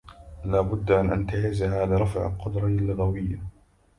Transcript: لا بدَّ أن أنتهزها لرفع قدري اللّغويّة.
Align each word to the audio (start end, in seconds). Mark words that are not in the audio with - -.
لا 0.45 0.61
بدَّ 0.61 0.91
أن 0.91 1.11
أنتهزها 1.11 1.85
لرفع 1.85 2.27
قدري 2.29 2.63
اللّغويّة. 2.65 3.41